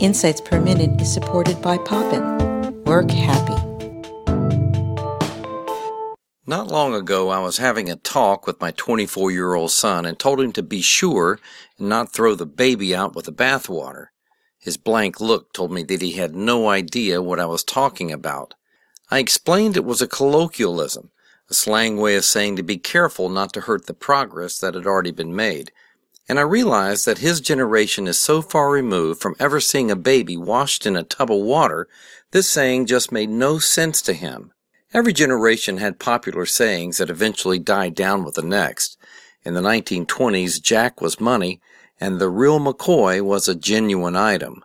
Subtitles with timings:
[0.00, 2.84] Insights Per Minute is supported by Poppin.
[2.84, 3.54] Work happy.
[6.46, 10.16] Not long ago, I was having a talk with my 24 year old son and
[10.16, 11.40] told him to be sure
[11.78, 14.06] and not throw the baby out with the bathwater.
[14.60, 18.54] His blank look told me that he had no idea what I was talking about.
[19.10, 21.10] I explained it was a colloquialism,
[21.50, 24.86] a slang way of saying to be careful not to hurt the progress that had
[24.86, 25.72] already been made.
[26.28, 30.36] And I realized that his generation is so far removed from ever seeing a baby
[30.36, 31.88] washed in a tub of water,
[32.32, 34.52] this saying just made no sense to him.
[34.92, 38.98] Every generation had popular sayings that eventually died down with the next.
[39.42, 41.60] In the 1920s, Jack was money,
[41.98, 44.62] and the real McCoy was a genuine item.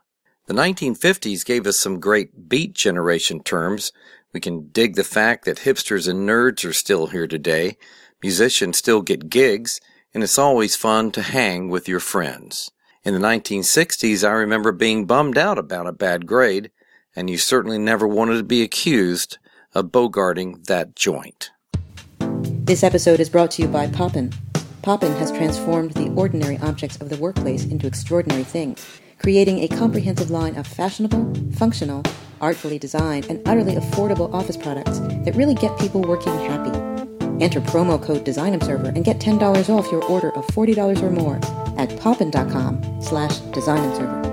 [0.48, 3.94] The 1950s gave us some great beat generation terms.
[4.34, 7.78] We can dig the fact that hipsters and nerds are still here today,
[8.22, 9.80] musicians still get gigs,
[10.14, 12.72] and it's always fun to hang with your friends.
[13.04, 16.72] In the 1960s, I remember being bummed out about a bad grade,
[17.16, 19.38] and you certainly never wanted to be accused
[19.74, 21.52] of bogarting that joint.
[22.20, 24.32] This episode is brought to you by Poppin.
[24.84, 28.86] Poppin has transformed the ordinary objects of the workplace into extraordinary things,
[29.20, 32.04] creating a comprehensive line of fashionable, functional,
[32.40, 36.93] artfully designed, and utterly affordable office products that really get people working happy.
[37.44, 41.36] Enter promo code DesignObserver and get $10 off your order of $40 or more
[41.78, 44.33] at poppin.com slash DesignObserver.